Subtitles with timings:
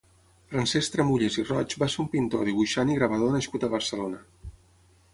[0.53, 4.27] Francesc Tramulles i Roig va ser un pintor, dibuixant i gravador nascut a Barcelona.